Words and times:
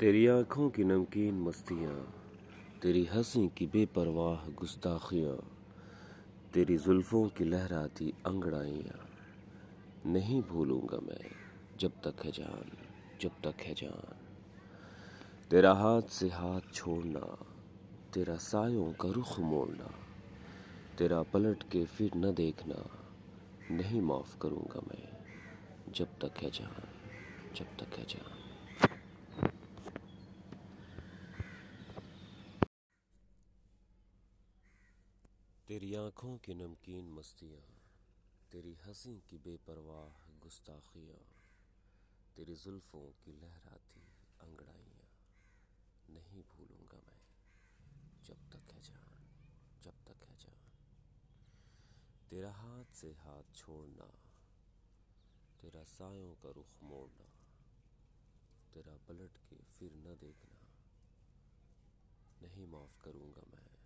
तेरी 0.00 0.26
आँखों 0.26 0.70
की 0.70 0.84
नमकीन 0.84 1.34
मस्तियाँ, 1.34 2.14
तेरी 2.82 3.04
हँसी 3.04 3.48
की 3.48 3.66
बेपरवाह 3.66 4.50
गुस्ताखियाँ, 4.50 5.36
तेरी 6.54 6.76
जुल्फों 6.76 7.28
की 7.28 7.44
लहराती 7.44 8.14
अंगड़ाइयाँ। 8.26 9.08
नहीं 10.06 10.42
भूलूँगा 10.42 10.98
मैं 11.02 11.30
जब 11.80 11.90
तक 11.90 12.24
है 12.24 12.30
जान, 12.30 12.70
जब 13.20 13.30
तक 13.44 13.60
है 13.60 13.74
जान। 13.74 14.14
तेरा 15.50 15.72
हाथ 15.72 16.02
से 16.02 16.28
हाथ 16.28 16.60
छोड़ना, 16.74 17.38
तेरा 18.14 18.36
सायों 18.36 18.92
का 18.92 19.08
रुख 19.08 19.40
मोड़ना, 19.40 19.90
तेरा 20.98 21.22
पलट 21.22 21.62
के 21.62 21.84
फिर 21.84 22.10
न 22.16 22.34
देखना, 22.34 22.86
नहीं 23.70 24.00
माफ़ 24.00 24.38
करूँगा 24.38 24.80
मैं 24.80 25.08
जब 25.92 26.06
तक 26.06 26.42
है 26.42 26.50
जान, 26.50 26.88
जब 27.56 27.64
तक 27.64 27.98
है 27.98 28.04
जान। 28.04 28.47
तेरी 35.68 35.94
आँखों 35.94 36.36
की 36.36 36.54
नमकीन 36.54 37.12
मस्तियाँ, 37.12 37.62
तेरी 38.52 38.74
हँसी 38.86 39.22
की 39.30 39.38
बेपरवाह 39.38 40.38
गुस्ताखियाँ, 40.42 41.18
तेरी 42.36 42.54
जुल्फ़ों 42.54 43.12
की 43.24 43.32
लहराती 43.32 44.00
अंगड़ाइयाँ। 44.40 45.08
नहीं 46.10 46.42
भूलूँगा 46.42 46.96
मैं 46.96 47.20
जब 48.24 48.48
तक 48.50 48.72
है 48.72 48.80
जान, 48.80 49.28
जब 49.82 49.92
तक 50.06 50.22
है 50.22 50.36
जान। 50.36 50.72
तेरा 52.30 52.52
हाथ 52.52 52.94
से 52.94 53.08
हाथ 53.08 53.54
छोड़ना, 53.54 54.10
तेरा 55.60 55.84
सायों 55.84 56.34
का 56.34 56.50
रुख 56.50 56.82
मोड़ना, 56.82 57.28
तेरा 58.74 58.96
पलट 59.08 59.36
के 59.50 59.56
फिर 59.56 59.92
न 59.92 60.16
देखना। 60.20 60.58
नहीं 62.42 62.66
माफ़ 62.66 63.02
करूँगा 63.04 63.42
मैं 63.52 63.77